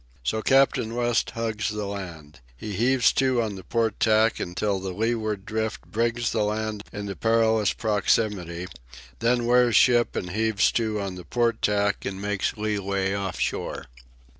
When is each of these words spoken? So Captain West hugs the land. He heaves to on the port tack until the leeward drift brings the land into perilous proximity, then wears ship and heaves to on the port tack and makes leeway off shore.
So 0.23 0.41
Captain 0.41 0.95
West 0.95 1.29
hugs 1.35 1.69
the 1.69 1.85
land. 1.85 2.39
He 2.57 2.73
heaves 2.73 3.13
to 3.13 3.39
on 3.39 3.53
the 3.53 3.63
port 3.63 3.99
tack 3.99 4.39
until 4.39 4.79
the 4.79 4.89
leeward 4.93 5.45
drift 5.45 5.81
brings 5.91 6.31
the 6.31 6.43
land 6.43 6.83
into 6.91 7.15
perilous 7.15 7.73
proximity, 7.73 8.65
then 9.19 9.45
wears 9.45 9.75
ship 9.75 10.15
and 10.15 10.31
heaves 10.31 10.71
to 10.71 10.99
on 10.99 11.13
the 11.13 11.23
port 11.25 11.61
tack 11.61 12.03
and 12.03 12.19
makes 12.19 12.57
leeway 12.57 13.13
off 13.13 13.39
shore. 13.39 13.85